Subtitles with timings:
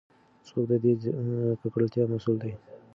[0.47, 0.93] څوک د دې
[1.61, 2.53] ککړتیا مسؤل دی؟